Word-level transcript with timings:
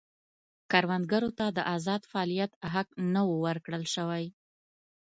کروندګرو 0.71 1.29
ته 1.39 1.45
د 1.57 1.59
ازاد 1.75 2.01
فعالیت 2.11 2.51
حق 2.73 2.87
نه 3.13 3.21
و 3.29 3.31
ورکړل 3.45 3.83
شوی. 3.95 4.25